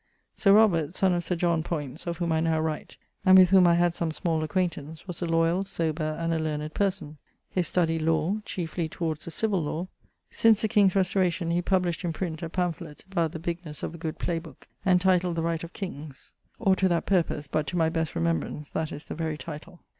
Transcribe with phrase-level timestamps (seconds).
[0.33, 3.67] Sir Robert, son of Sir John, Poyntz of whom I now write, and with whom
[3.67, 7.19] I had some small acquaintance, was a loyall, sober, and a learned person.
[7.51, 9.89] His study, law; chiefly towards the Civill Lawe.
[10.31, 13.99] Since the king's restauration he published in print, a pamphlet, about the bignesse of a
[13.99, 17.89] good play booke, entitled, The Right of Kings (or to that purpose; but to my
[17.89, 19.81] best remembrance, that is the very title).